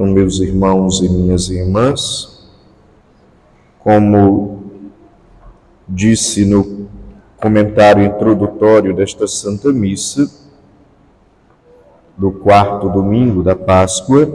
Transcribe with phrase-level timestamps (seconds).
[0.00, 2.48] Então, meus irmãos e minhas irmãs,
[3.80, 4.62] como
[5.86, 6.88] disse no
[7.36, 10.26] comentário introdutório desta Santa Missa,
[12.16, 14.26] do quarto domingo da Páscoa,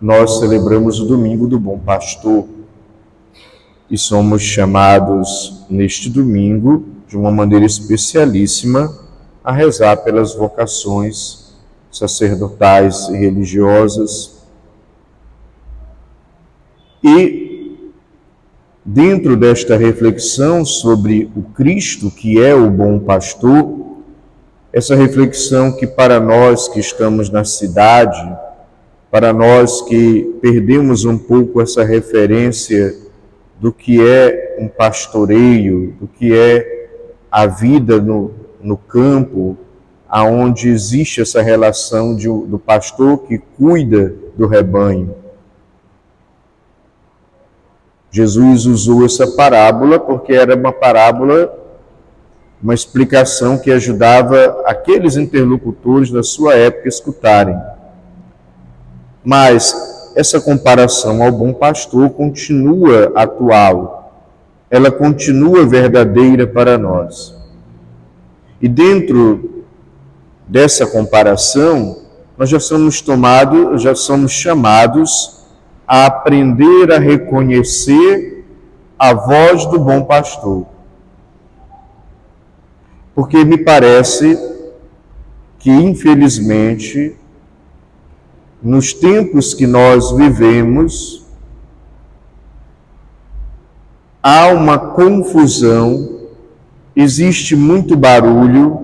[0.00, 2.48] nós celebramos o domingo do Bom Pastor
[3.88, 8.92] e somos chamados neste domingo, de uma maneira especialíssima,
[9.44, 11.41] a rezar pelas vocações
[11.92, 14.42] sacerdotais e religiosas.
[17.04, 17.90] E,
[18.84, 23.80] dentro desta reflexão sobre o Cristo, que é o bom pastor,
[24.72, 28.36] essa reflexão que para nós que estamos na cidade,
[29.10, 32.96] para nós que perdemos um pouco essa referência
[33.60, 36.88] do que é um pastoreio, do que é
[37.30, 38.32] a vida no,
[38.62, 39.58] no campo,
[40.12, 45.14] aonde existe essa relação de, do pastor que cuida do rebanho.
[48.10, 51.50] Jesus usou essa parábola porque era uma parábola,
[52.62, 57.58] uma explicação que ajudava aqueles interlocutores da sua época a escutarem.
[59.24, 64.12] Mas essa comparação ao bom pastor continua atual,
[64.70, 67.34] ela continua verdadeira para nós.
[68.60, 69.51] E dentro
[70.52, 72.02] dessa comparação,
[72.36, 75.46] nós já somos tomados, já somos chamados
[75.88, 78.44] a aprender a reconhecer
[78.98, 80.66] a voz do bom pastor.
[83.14, 84.38] Porque me parece
[85.58, 87.16] que, infelizmente,
[88.62, 91.24] nos tempos que nós vivemos,
[94.22, 96.28] há uma confusão,
[96.94, 98.81] existe muito barulho,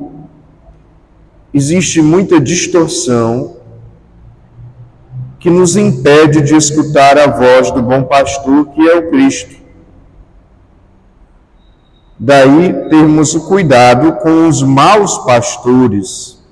[1.52, 3.56] existe muita distorção
[5.38, 9.56] que nos impede de escutar a voz do bom pastor, que é o Cristo.
[12.18, 16.42] Daí termos o cuidado com os maus pastores,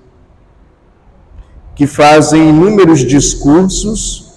[1.74, 4.32] que fazem inúmeros discursos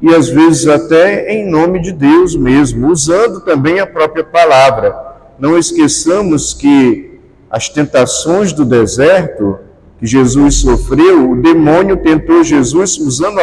[0.00, 4.94] e às vezes até em nome de Deus mesmo, usando também a própria palavra.
[5.38, 7.18] Não esqueçamos que
[7.50, 9.58] as tentações do deserto
[9.98, 13.38] que Jesus sofreu, o demônio tentou Jesus usando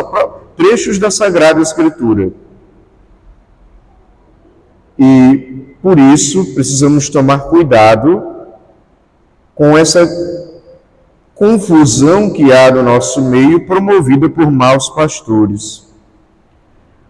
[0.56, 2.32] trechos da Sagrada Escritura.
[4.98, 8.24] E por isso precisamos tomar cuidado
[9.56, 10.08] com essa
[11.34, 15.88] confusão que há no nosso meio, promovida por maus pastores,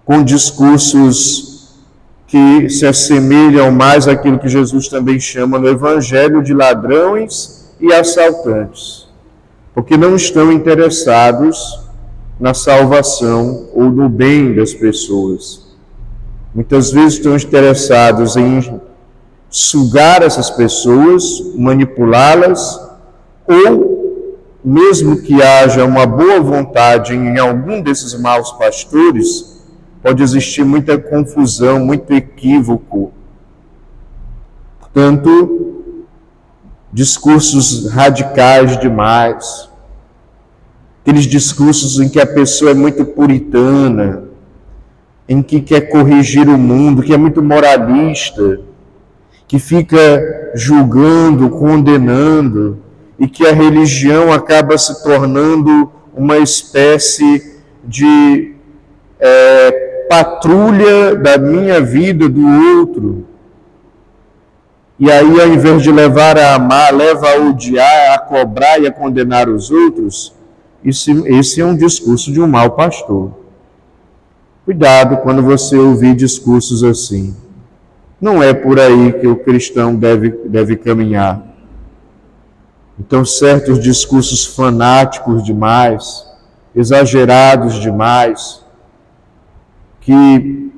[0.05, 1.83] com discursos
[2.25, 9.02] que se assemelham mais àquilo que Jesus também chama no Evangelho de ladrões e assaltantes
[9.73, 11.79] porque não estão interessados
[12.39, 15.63] na salvação ou no bem das pessoas.
[16.53, 18.79] Muitas vezes estão interessados em
[19.49, 21.23] sugar essas pessoas,
[21.55, 22.79] manipulá-las,
[23.47, 29.61] ou, mesmo que haja uma boa vontade em algum desses maus pastores,
[30.01, 33.11] pode existir muita confusão, muito equívoco.
[34.79, 35.72] Portanto,
[36.93, 39.67] discursos radicais demais,
[41.01, 44.25] aqueles discursos em que a pessoa é muito puritana,
[45.27, 48.59] em que quer corrigir o mundo, que é muito moralista,
[49.47, 52.77] que fica julgando, condenando,
[53.17, 58.53] e que a religião acaba se tornando uma espécie de
[59.19, 62.45] é, patrulha da minha vida, do
[62.77, 63.32] outro
[64.99, 68.91] e aí, ao invés de levar a amar, leva a odiar, a cobrar e a
[68.91, 70.33] condenar os outros,
[70.85, 73.31] esse, esse é um discurso de um mau pastor.
[74.65, 77.35] Cuidado quando você ouvir discursos assim.
[78.21, 81.41] Não é por aí que o cristão deve, deve caminhar.
[82.99, 86.25] Então, certos discursos fanáticos demais,
[86.75, 88.63] exagerados demais,
[89.99, 90.71] que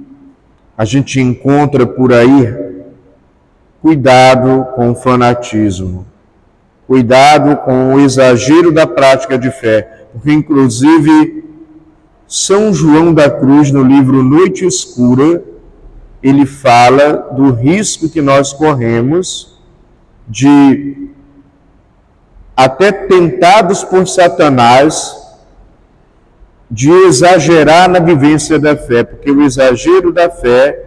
[0.77, 2.64] a gente encontra por aí
[3.85, 6.07] Cuidado com o fanatismo.
[6.87, 10.07] Cuidado com o exagero da prática de fé.
[10.11, 11.43] Porque, inclusive,
[12.27, 15.43] São João da Cruz, no livro Noite Escura,
[16.23, 19.61] ele fala do risco que nós corremos
[20.27, 21.09] de,
[22.57, 25.15] até tentados por Satanás,
[26.71, 30.84] de exagerar na vivência da fé, porque o exagero da fé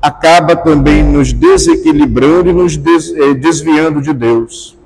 [0.00, 4.76] acaba também nos desequilibrando e nos eh, desviando de Deus.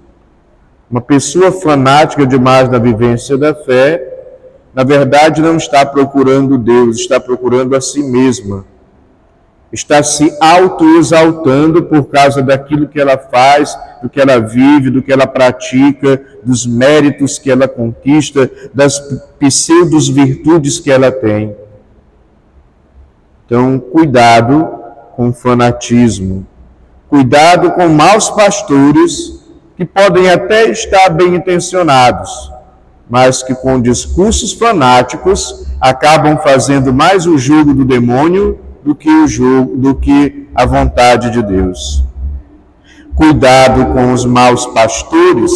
[0.90, 4.12] Uma pessoa fanática demais na vivência da fé
[4.74, 8.64] na verdade não está procurando Deus, está procurando a si mesma.
[9.70, 15.12] Está se autoexaltando por causa daquilo que ela faz, do que ela vive, do que
[15.12, 18.98] ela pratica, dos méritos que ela conquista, das
[19.38, 21.56] pseudos virtudes que ela tem.
[23.46, 24.81] Então, cuidado
[25.16, 26.46] com fanatismo.
[27.08, 29.42] Cuidado com maus pastores
[29.76, 32.50] que podem até estar bem intencionados,
[33.08, 39.26] mas que com discursos fanáticos acabam fazendo mais o jogo do demônio do que o
[39.26, 42.04] jogo, do que a vontade de Deus.
[43.14, 45.52] Cuidado com os maus pastores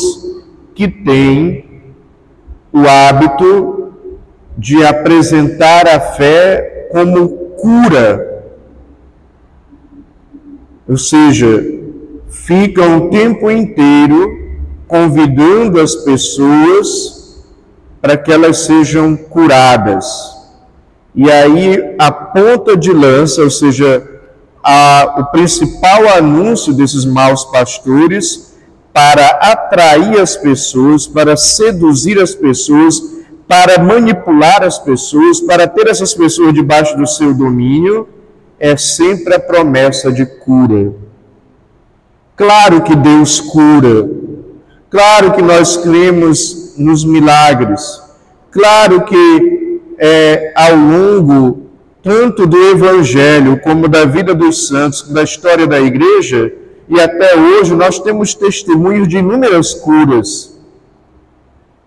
[0.74, 1.64] que têm
[2.72, 3.92] o hábito
[4.58, 7.28] de apresentar a fé como
[7.60, 8.35] cura.
[10.88, 11.64] Ou seja,
[12.28, 14.46] ficam o tempo inteiro
[14.86, 17.44] convidando as pessoas
[18.00, 20.06] para que elas sejam curadas.
[21.14, 24.06] E aí a ponta de lança, ou seja,
[24.62, 28.54] a, o principal anúncio desses maus pastores
[28.92, 33.02] para atrair as pessoas, para seduzir as pessoas,
[33.48, 38.08] para manipular as pessoas, para ter essas pessoas debaixo do seu domínio,
[38.58, 40.92] é sempre a promessa de cura.
[42.34, 44.08] Claro que Deus cura,
[44.90, 48.02] claro que nós cremos nos milagres,
[48.50, 51.66] claro que é, ao longo
[52.02, 56.52] tanto do Evangelho como da vida dos santos, da história da igreja,
[56.88, 60.56] e até hoje nós temos testemunhos de inúmeras curas.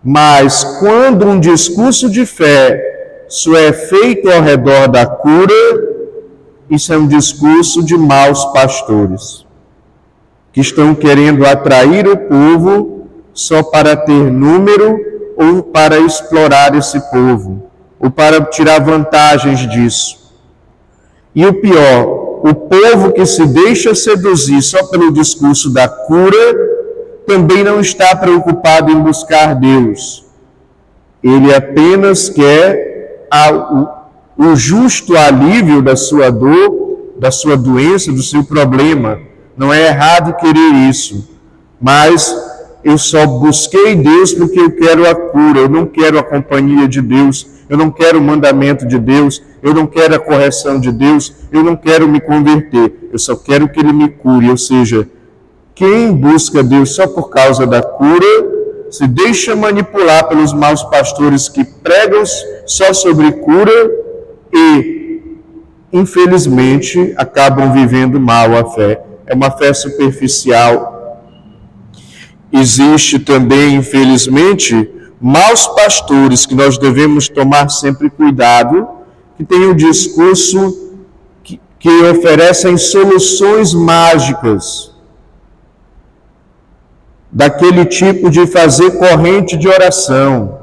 [0.04, 5.98] Mas quando um discurso de fé só é feito ao redor da cura,
[6.69, 9.45] isso é um discurso de maus pastores,
[10.54, 15.00] que estão querendo atrair o povo só para ter número
[15.36, 17.63] ou para explorar esse povo
[18.00, 20.33] ou para tirar vantagens disso.
[21.33, 26.69] E o pior, o povo que se deixa seduzir só pelo discurso da cura
[27.27, 30.25] também não está preocupado em buscar Deus.
[31.24, 33.98] Ele apenas quer a,
[34.39, 39.19] o, justo alívio da sua dor, da sua doença, do seu problema.
[39.57, 41.27] Não é errado querer isso,
[41.81, 42.33] mas
[42.81, 47.01] eu só busquei Deus porque eu quero a cura, eu não quero a companhia de
[47.01, 51.35] Deus, eu não quero o mandamento de Deus, eu não quero a correção de Deus,
[51.51, 54.50] eu não quero me converter, eu só quero que Ele me cure.
[54.50, 55.06] Ou seja,
[55.75, 61.65] quem busca Deus só por causa da cura, se deixa manipular pelos maus pastores que
[61.65, 62.24] pregam
[62.65, 64.07] só sobre cura
[64.53, 65.21] e,
[65.91, 69.03] infelizmente, acabam vivendo mal a fé.
[69.25, 70.99] É uma fé superficial,
[72.51, 74.89] existe também, infelizmente,
[75.21, 78.87] maus pastores que nós devemos tomar sempre cuidado,
[79.37, 80.93] que têm um discurso
[81.43, 84.95] que, que oferecem soluções mágicas,
[87.31, 90.58] daquele tipo de fazer corrente de oração,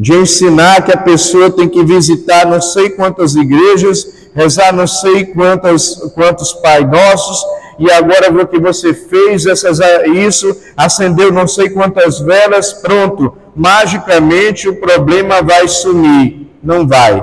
[0.00, 5.26] de ensinar que a pessoa tem que visitar não sei quantas igrejas, rezar não sei
[5.26, 7.44] quantas, quantos Pai Nossos,
[7.78, 9.78] e agora o que você fez, essas,
[10.14, 16.48] isso, acendeu não sei quantas velas, pronto, magicamente o problema vai sumir.
[16.62, 17.22] Não vai.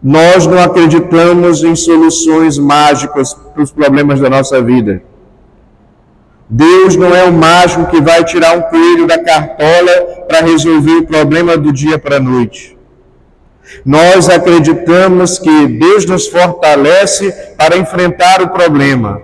[0.00, 5.02] Nós não acreditamos em soluções mágicas para os problemas da nossa vida.
[6.48, 11.06] Deus não é o mágico que vai tirar um coelho da cartola para resolver o
[11.06, 12.76] problema do dia para a noite.
[13.84, 19.22] Nós acreditamos que Deus nos fortalece para enfrentar o problema.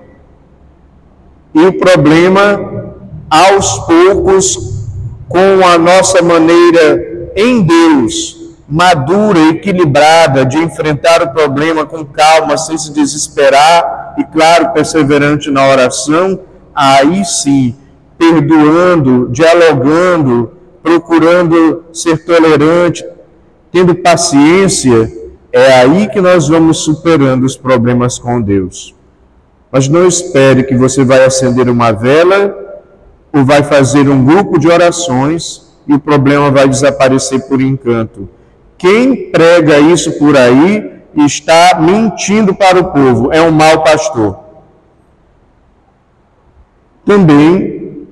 [1.55, 2.95] E o problema,
[3.31, 4.89] aos poucos,
[5.29, 12.77] com a nossa maneira em Deus, madura, equilibrada, de enfrentar o problema com calma, sem
[12.77, 16.41] se desesperar e, claro, perseverante na oração,
[16.75, 17.75] aí sim,
[18.19, 20.53] perdoando, dialogando,
[20.83, 23.05] procurando ser tolerante,
[23.71, 25.11] tendo paciência,
[25.53, 28.95] é aí que nós vamos superando os problemas com Deus.
[29.71, 32.57] Mas não espere que você vai acender uma vela
[33.33, 38.29] ou vai fazer um grupo de orações e o problema vai desaparecer por encanto.
[38.77, 44.39] Quem prega isso por aí está mentindo para o povo, é um mau pastor.
[47.05, 48.07] Também,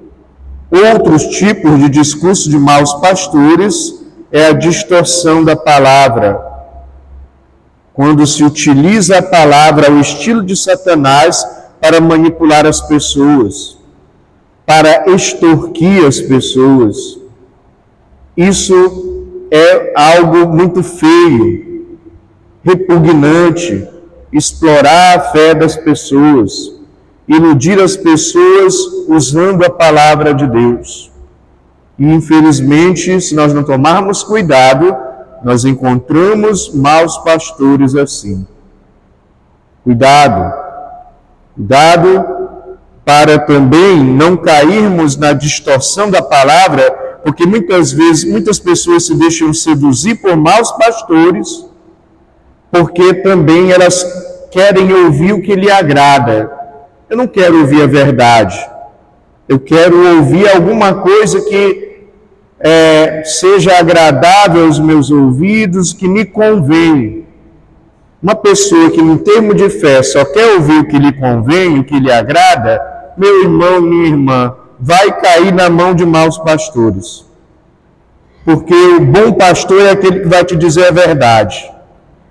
[0.70, 6.40] outros tipos de discurso de maus pastores é a distorção da palavra.
[7.92, 11.44] Quando se utiliza a palavra ao estilo de Satanás
[11.80, 13.78] para manipular as pessoas,
[14.66, 17.18] para extorquir as pessoas.
[18.36, 19.18] Isso
[19.50, 21.98] é algo muito feio,
[22.62, 23.88] repugnante,
[24.32, 26.79] explorar a fé das pessoas,
[27.30, 28.74] iludir as pessoas
[29.08, 31.12] usando a palavra de Deus.
[31.96, 34.96] E infelizmente, se nós não tomarmos cuidado,
[35.44, 38.44] nós encontramos maus pastores assim.
[39.84, 40.52] Cuidado,
[41.54, 42.26] cuidado
[43.04, 46.90] para também não cairmos na distorção da palavra,
[47.22, 51.64] porque muitas vezes muitas pessoas se deixam seduzir por maus pastores,
[52.70, 54.04] porque também elas
[54.50, 56.59] querem ouvir o que lhe agrada.
[57.10, 58.56] Eu não quero ouvir a verdade.
[59.48, 62.04] Eu quero ouvir alguma coisa que
[62.60, 67.26] é, seja agradável aos meus ouvidos, que me convém.
[68.22, 71.84] Uma pessoa que, em termo de fé, só quer ouvir o que lhe convém, o
[71.84, 72.80] que lhe agrada,
[73.16, 77.26] meu irmão, minha irmã, vai cair na mão de maus pastores.
[78.44, 81.68] Porque o bom pastor é aquele que vai te dizer a verdade,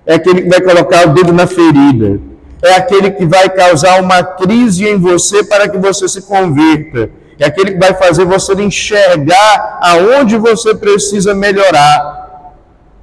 [0.06, 2.29] é aquele que vai colocar o dedo na ferida,
[2.62, 7.46] é aquele que vai causar uma crise em você para que você se converta é
[7.46, 12.52] aquele que vai fazer você enxergar aonde você precisa melhorar,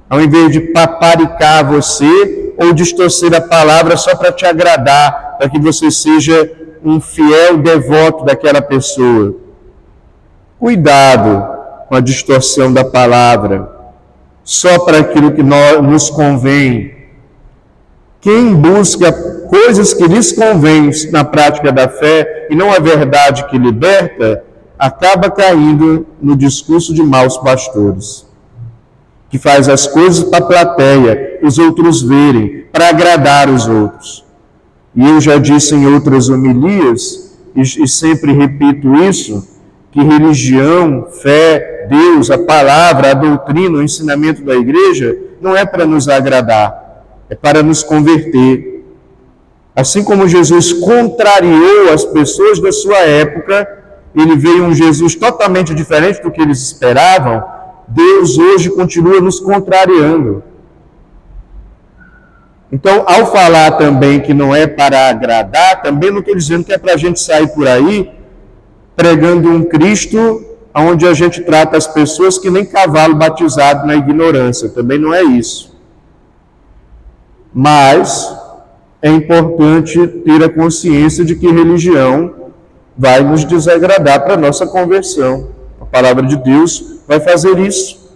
[0.07, 5.59] ao invés de paparicar você ou distorcer a palavra só para te agradar, para que
[5.59, 6.51] você seja
[6.85, 9.35] um fiel devoto daquela pessoa.
[10.59, 11.57] Cuidado
[11.89, 13.69] com a distorção da palavra,
[14.43, 16.95] só para aquilo que nos convém.
[18.19, 19.11] Quem busca
[19.47, 24.43] coisas que lhes convêm na prática da fé e não a verdade que liberta,
[24.77, 28.25] acaba caindo no discurso de maus pastores,
[29.29, 34.25] que faz as coisas para a plateia, os outros verem, para agradar os outros.
[34.95, 39.47] E eu já disse em outras homilias, e, e sempre repito isso,
[39.91, 45.85] que religião, fé, Deus, a palavra, a doutrina, o ensinamento da igreja não é para
[45.85, 46.86] nos agradar,
[47.29, 48.77] é para nos converter
[49.77, 53.67] Assim como Jesus contrariou as pessoas da sua época,
[54.15, 57.43] ele veio um Jesus totalmente diferente do que eles esperavam,
[57.87, 60.41] Deus hoje continua nos contrariando.
[62.71, 66.77] Então, ao falar também que não é para agradar, também não estou dizendo que é
[66.79, 68.11] para a gente sair por aí
[68.95, 70.43] pregando um Cristo
[70.73, 74.69] onde a gente trata as pessoas que nem cavalo batizado na ignorância.
[74.69, 75.66] Também não é isso.
[77.59, 78.37] Mas
[79.01, 82.51] é importante ter a consciência de que religião
[82.95, 85.47] vai nos desagradar para a nossa conversão.
[85.81, 88.15] A palavra de Deus vai fazer isso.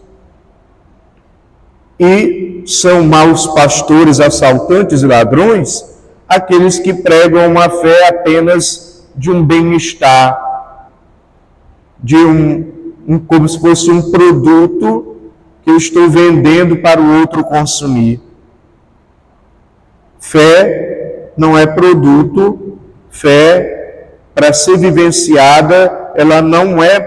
[2.00, 5.90] E são maus pastores, assaltantes e ladrões
[6.28, 10.90] aqueles que pregam uma fé apenas de um bem-estar,
[11.98, 12.72] de um,
[13.08, 15.18] um, como se fosse um produto
[15.64, 18.22] que eu estou vendendo para o outro consumir.
[20.22, 22.78] Fé não é produto,
[23.10, 27.00] fé, para ser vivenciada, ela não é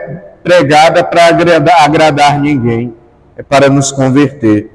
[0.43, 2.93] pregada para agradar, agradar ninguém,
[3.37, 4.71] é para nos converter.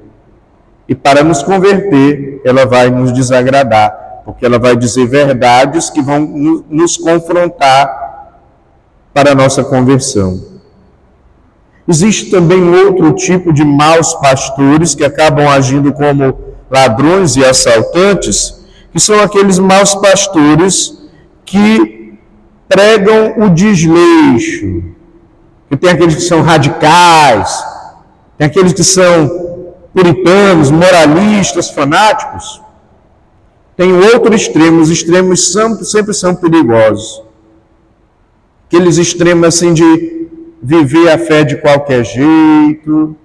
[0.88, 6.20] E para nos converter, ela vai nos desagradar, porque ela vai dizer verdades que vão
[6.68, 8.32] nos confrontar
[9.12, 10.42] para a nossa conversão.
[11.86, 19.00] Existe também outro tipo de maus pastores que acabam agindo como ladrões e assaltantes, que
[19.00, 20.98] são aqueles maus pastores
[21.44, 22.18] que
[22.68, 24.82] pregam o desleixo.
[25.68, 27.64] Que tem aqueles que são radicais,
[28.38, 32.60] tem aqueles que são puritanos, moralistas, fanáticos.
[33.76, 37.22] Tem outro extremo, os extremos sempre são perigosos.
[38.66, 40.28] Aqueles extremos assim de
[40.62, 43.16] viver a fé de qualquer jeito,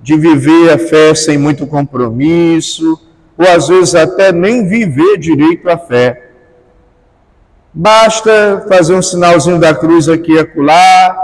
[0.00, 2.98] de viver a fé sem muito compromisso,
[3.36, 6.30] ou às vezes até nem viver direito a fé.
[7.72, 11.16] Basta fazer um sinalzinho da cruz aqui e acolá,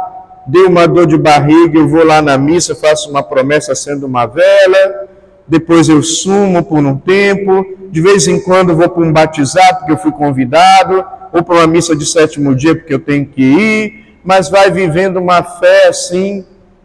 [0.47, 4.27] deu uma dor de barriga, eu vou lá na missa, faço uma promessa acendo uma
[4.27, 5.09] vela,
[5.49, 9.93] depois eu sumo por um tempo, de vez em quando vou para um batizado porque
[9.93, 14.19] eu fui convidado, ou para uma missa de sétimo dia porque eu tenho que ir,
[14.23, 16.45] mas vai vivendo uma fé assim,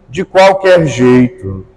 [0.10, 1.69] de qualquer jeito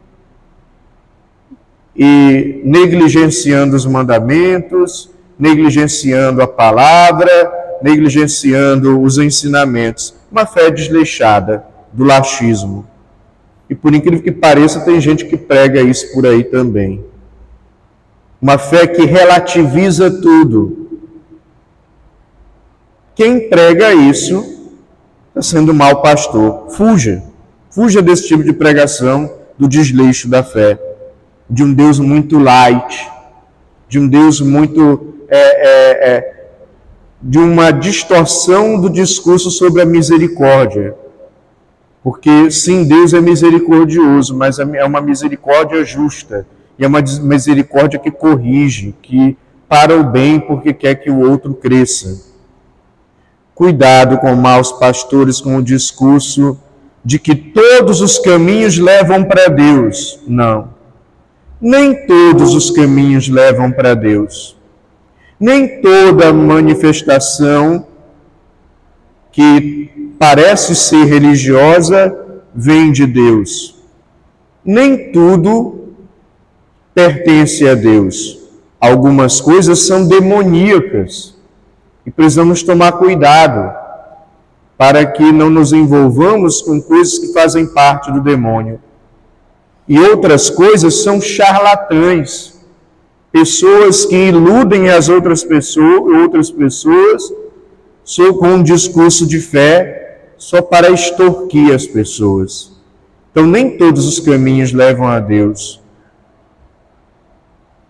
[1.97, 7.31] e negligenciando os mandamentos, negligenciando a palavra,
[7.83, 10.15] negligenciando os ensinamentos.
[10.31, 12.87] Uma fé desleixada do laxismo.
[13.69, 17.05] E por incrível que pareça, tem gente que prega isso por aí também.
[18.41, 21.01] Uma fé que relativiza tudo.
[23.15, 24.71] Quem prega isso
[25.29, 26.71] está sendo mau pastor.
[26.71, 27.23] Fuja.
[27.71, 30.79] Fuja desse tipo de pregação do desleixo da fé,
[31.53, 33.11] de um Deus muito light,
[33.87, 35.15] de um Deus muito.
[35.29, 36.33] É, é, é,
[37.25, 40.97] de uma distorção do discurso sobre a misericórdia.
[42.03, 46.45] Porque, sim, Deus é misericordioso, mas é uma misericórdia justa.
[46.77, 49.37] E é uma misericórdia que corrige, que
[49.69, 52.33] para o bem, porque quer que o outro cresça.
[53.55, 56.59] Cuidado com maus pastores, com o discurso
[57.05, 60.19] de que todos os caminhos levam para Deus.
[60.27, 60.72] Não.
[61.63, 64.57] Nem todos os caminhos levam para Deus.
[65.39, 67.87] Nem toda manifestação
[69.31, 72.17] que parece ser religiosa
[72.53, 73.81] vem de Deus.
[74.65, 75.95] Nem tudo
[76.93, 78.41] pertence a Deus.
[78.81, 81.37] Algumas coisas são demoníacas
[82.05, 83.73] e precisamos tomar cuidado
[84.77, 88.81] para que não nos envolvamos com coisas que fazem parte do demônio.
[89.93, 92.59] E outras coisas são charlatães,
[93.31, 97.31] pessoas que iludem as outras pessoas, outras pessoas
[98.03, 102.73] só com um discurso de fé só para extorquir as pessoas.
[103.31, 105.79] Então nem todos os caminhos levam a Deus.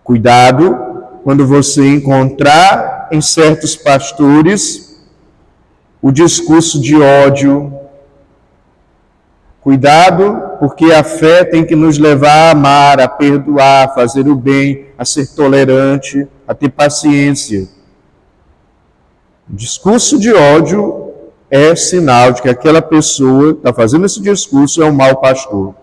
[0.03, 0.77] Cuidado
[1.23, 5.01] quando você encontrar em certos pastores
[6.01, 7.73] o discurso de ódio.
[9.61, 14.33] Cuidado, porque a fé tem que nos levar a amar, a perdoar, a fazer o
[14.33, 17.67] bem, a ser tolerante, a ter paciência.
[19.51, 21.11] O discurso de ódio
[21.51, 25.75] é sinal de que aquela pessoa que está fazendo esse discurso é um mau pastor.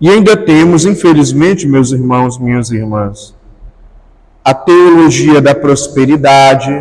[0.00, 3.34] E ainda temos, infelizmente, meus irmãos, minhas irmãs,
[4.42, 6.72] a teologia da prosperidade,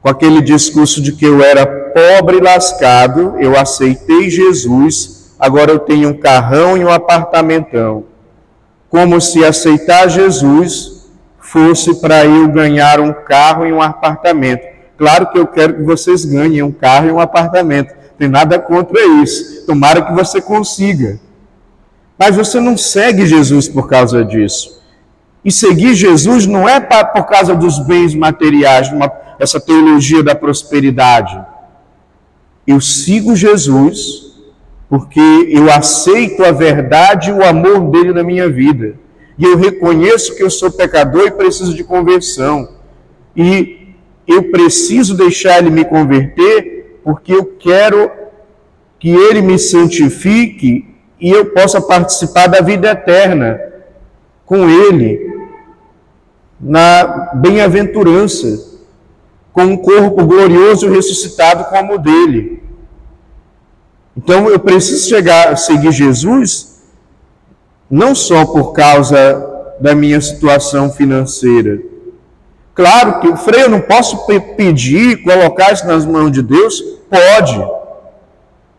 [0.00, 5.78] com aquele discurso de que eu era pobre e lascado, eu aceitei Jesus, agora eu
[5.78, 8.04] tenho um carrão e um apartamentão.
[8.88, 14.66] Como se aceitar Jesus fosse para eu ganhar um carro e um apartamento.
[14.96, 17.94] Claro que eu quero que vocês ganhem um carro e um apartamento.
[18.18, 19.66] Tem nada contra isso.
[19.66, 21.20] Tomara que você consiga.
[22.18, 24.82] Mas você não segue Jesus por causa disso.
[25.44, 31.38] E seguir Jesus não é por causa dos bens materiais, uma essa teologia da prosperidade.
[32.66, 34.25] Eu sigo Jesus
[34.88, 35.20] porque
[35.50, 38.94] eu aceito a verdade e o amor dele na minha vida.
[39.38, 42.68] E eu reconheço que eu sou pecador e preciso de conversão.
[43.36, 43.94] E
[44.26, 48.10] eu preciso deixar ele me converter porque eu quero
[48.98, 50.88] que ele me santifique
[51.20, 53.60] e eu possa participar da vida eterna
[54.44, 55.36] com ele
[56.60, 58.76] na bem-aventurança
[59.52, 62.62] com um corpo glorioso ressuscitado como o dele.
[64.16, 66.76] Então eu preciso chegar a seguir Jesus
[67.90, 71.78] não só por causa da minha situação financeira.
[72.74, 74.26] Claro que o freio eu não posso
[74.56, 77.58] pedir, colocar isso nas mãos de Deus, pode.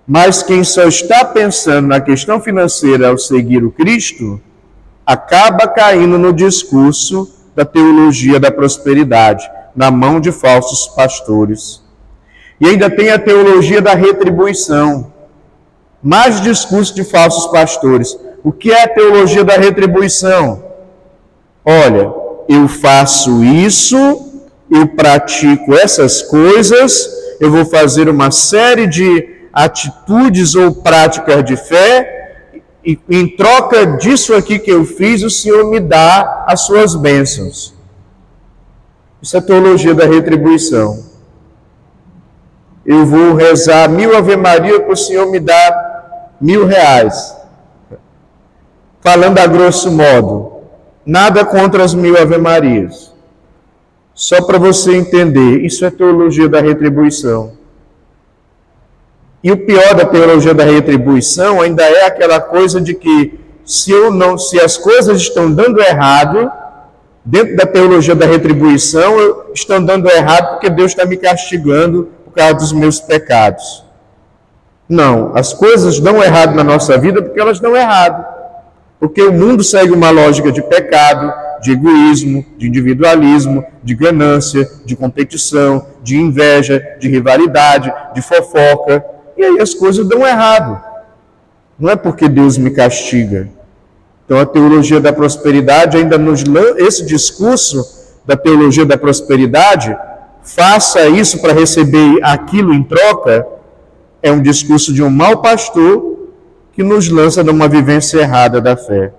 [0.06, 4.39] Mas quem só está pensando na questão financeira ao seguir o Cristo,
[5.06, 11.84] acaba caindo no discurso da teologia da prosperidade na mão de falsos pastores.
[12.60, 15.13] E ainda tem a teologia da retribuição.
[16.08, 18.17] Mais discurso de falsos pastores.
[18.41, 20.63] O que é a teologia da retribuição?
[21.65, 22.13] Olha,
[22.48, 23.98] eu faço isso,
[24.72, 27.10] eu pratico essas coisas,
[27.41, 32.54] eu vou fazer uma série de atitudes ou práticas de fé,
[32.86, 37.74] e em troca disso aqui que eu fiz, o Senhor me dá as suas bênçãos.
[39.22, 41.04] Isso é teologia da retribuição.
[42.86, 45.96] Eu vou rezar mil Ave Maria para o Senhor me dar
[46.39, 47.36] mil reais.
[49.02, 50.62] Falando a grosso modo,
[51.06, 53.13] nada contra as mil Ave Marias.
[54.13, 57.54] Só para você entender, isso é teologia da retribuição.
[59.43, 64.12] E o pior da teologia da retribuição ainda é aquela coisa de que se eu
[64.12, 66.52] não, se as coisas estão dando errado,
[67.23, 72.32] dentro da teologia da retribuição, eu estou andando errado porque Deus está me castigando por
[72.32, 73.84] causa dos meus pecados.
[74.89, 78.26] Não, as coisas dão errado na nossa vida porque elas dão errado.
[79.00, 84.95] Porque o mundo segue uma lógica de pecado, de egoísmo, de individualismo, de ganância, de
[84.95, 89.04] competição, de inveja, de rivalidade, de fofoca.
[89.36, 90.82] E aí as coisas dão errado.
[91.78, 93.50] Não é porque Deus me castiga,
[94.28, 96.43] então, a teologia da prosperidade ainda nos
[96.76, 97.82] esse discurso
[98.26, 99.95] da teologia da prosperidade,
[100.43, 103.47] faça isso para receber aquilo em troca,
[104.21, 106.17] é um discurso de um mau pastor
[106.73, 109.12] que nos lança numa vivência errada da fé.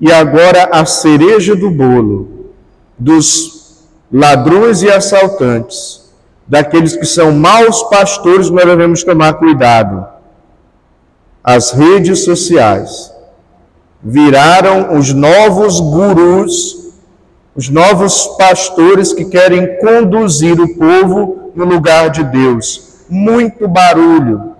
[0.00, 2.50] E agora a cereja do bolo
[2.98, 6.12] dos ladrões e assaltantes,
[6.46, 10.06] daqueles que são maus pastores, nós devemos tomar cuidado.
[11.42, 13.12] As redes sociais
[14.02, 16.92] viraram os novos gurus,
[17.54, 22.91] os novos pastores que querem conduzir o povo no lugar de Deus.
[23.12, 24.54] Muito barulho.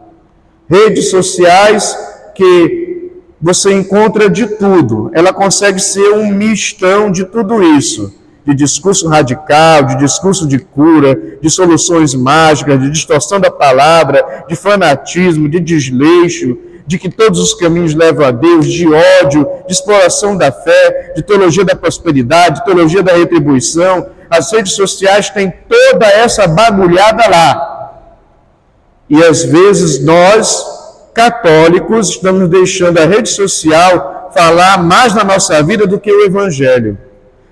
[0.69, 1.97] Redes sociais
[2.35, 3.11] que
[3.41, 5.11] você encontra de tudo.
[5.15, 8.15] Ela consegue ser um mistão de tudo isso.
[8.45, 14.55] De discurso radical, de discurso de cura, de soluções mágicas, de distorção da palavra, de
[14.55, 20.37] fanatismo, de desleixo, de que todos os caminhos levam a Deus, de ódio, de exploração
[20.37, 24.09] da fé, de teologia da prosperidade, de teologia da retribuição.
[24.29, 27.72] As redes sociais têm toda essa bagulhada lá.
[29.13, 30.65] E às vezes nós,
[31.13, 36.97] católicos, estamos deixando a rede social falar mais na nossa vida do que o Evangelho.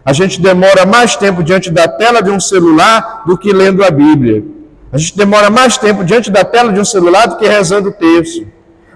[0.02, 3.90] A gente demora mais tempo diante da tela de um celular do que lendo a
[3.90, 4.42] Bíblia.
[4.90, 7.92] A gente demora mais tempo diante da tela de um celular do que rezando o
[7.92, 8.46] terço.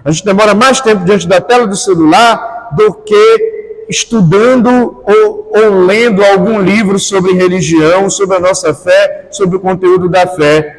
[0.03, 5.85] A gente demora mais tempo diante da tela do celular do que estudando ou, ou
[5.85, 10.74] lendo algum livro sobre religião, sobre a nossa fé, sobre o conteúdo da fé.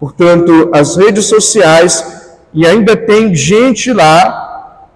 [0.00, 2.04] Portanto, as redes sociais,
[2.52, 4.88] e ainda tem gente lá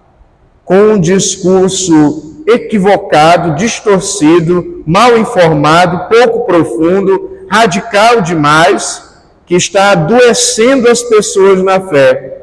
[0.65, 9.03] com um discurso equivocado, distorcido, mal informado, pouco profundo, radical demais,
[9.45, 12.33] que está adoecendo as pessoas na fé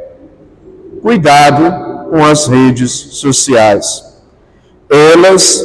[1.03, 4.05] cuidado com as redes sociais.
[4.89, 5.61] Elas,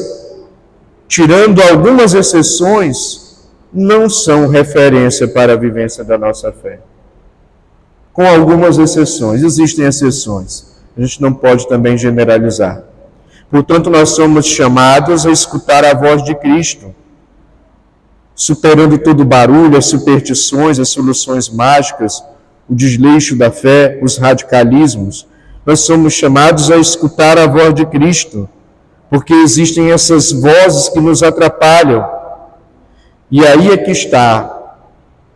[1.08, 3.27] tirando algumas exceções,
[3.74, 6.80] não são referência para a vivência da nossa fé.
[8.14, 10.76] Com algumas exceções, existem exceções.
[10.98, 12.84] A gente não pode também generalizar.
[13.50, 16.94] Portanto, nós somos chamados a escutar a voz de Cristo,
[18.36, 22.24] superando todo o barulho, as superstições, as soluções mágicas,
[22.70, 25.28] o desleixo da fé, os radicalismos,
[25.68, 28.48] nós somos chamados a escutar a voz de Cristo,
[29.10, 32.17] porque existem essas vozes que nos atrapalham.
[33.30, 34.54] E aí é que está.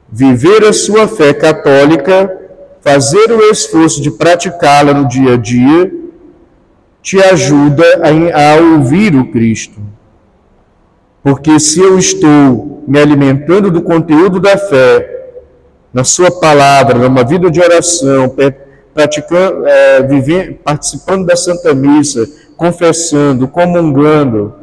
[0.09, 2.39] Viver a sua fé católica,
[2.81, 5.91] fazer o esforço de praticá-la no dia a dia,
[7.01, 9.79] te ajuda a, a ouvir o Cristo.
[11.23, 15.19] Porque se eu estou me alimentando do conteúdo da fé,
[15.93, 18.35] na sua palavra, numa vida de oração,
[18.93, 24.53] praticando, é, participando da Santa Missa, confessando, comungando,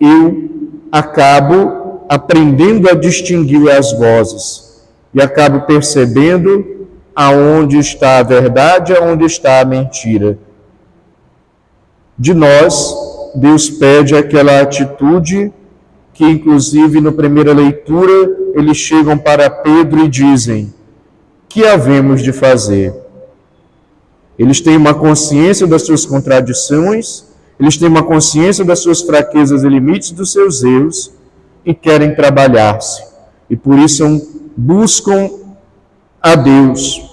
[0.00, 0.50] eu
[0.90, 1.81] acabo
[2.12, 4.82] aprendendo a distinguir as vozes
[5.14, 10.38] e acabo percebendo aonde está a verdade, aonde está a mentira.
[12.18, 12.94] De nós,
[13.34, 15.50] Deus pede aquela atitude
[16.12, 18.12] que inclusive na primeira leitura
[18.54, 20.70] eles chegam para Pedro e dizem:
[21.48, 22.94] Que havemos de fazer?
[24.38, 27.24] Eles têm uma consciência das suas contradições,
[27.58, 31.21] eles têm uma consciência das suas fraquezas e limites dos seus erros
[31.64, 33.02] e querem trabalhar-se.
[33.48, 34.04] E por isso
[34.56, 35.30] buscam
[36.20, 37.10] a Deus.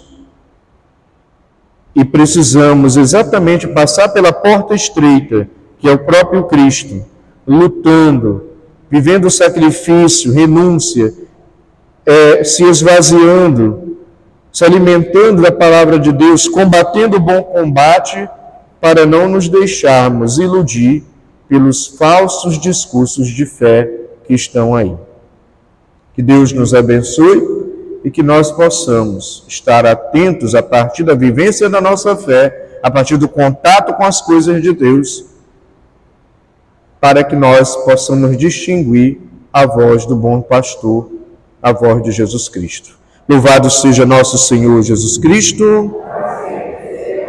[1.95, 7.05] E precisamos exatamente passar pela porta estreita, que é o próprio Cristo,
[7.47, 8.45] lutando,
[8.89, 11.13] vivendo sacrifício, renúncia,
[12.05, 13.97] é, se esvaziando,
[14.51, 18.29] se alimentando da palavra de Deus, combatendo o bom combate,
[18.79, 21.03] para não nos deixarmos iludir
[21.49, 23.98] pelos falsos discursos de fé
[24.29, 24.95] que estão aí.
[26.13, 27.41] Que Deus nos abençoe
[28.03, 33.17] e que nós possamos estar atentos a partir da vivência da nossa fé, a partir
[33.17, 35.25] do contato com as coisas de Deus
[37.01, 39.19] para que nós possamos distinguir
[39.51, 41.09] a voz do bom pastor,
[41.59, 42.99] a voz de Jesus Cristo.
[43.27, 46.03] Louvado seja nosso Senhor Jesus Cristo.